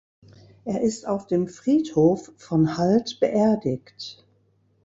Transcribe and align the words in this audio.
Er 0.65 0.81
ist 0.81 1.05
auf 1.07 1.27
dem 1.27 1.47
Friedhof 1.47 2.31
von 2.35 2.75
Hald 2.75 3.19
beerdigt. 3.19 4.25